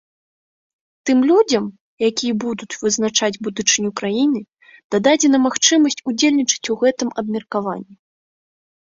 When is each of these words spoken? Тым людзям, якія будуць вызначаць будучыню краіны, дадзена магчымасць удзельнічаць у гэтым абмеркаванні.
Тым 1.07 1.19
людзям, 1.31 1.65
якія 2.09 2.33
будуць 2.43 2.77
вызначаць 2.83 3.41
будучыню 3.47 3.91
краіны, 4.01 4.41
дадзена 5.09 5.37
магчымасць 5.45 6.01
удзельнічаць 6.13 6.69
у 6.75 6.79
гэтым 6.85 7.09
абмеркаванні. 7.23 7.95